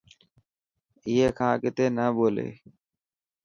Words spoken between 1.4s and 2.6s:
اگتي نه ٻولي.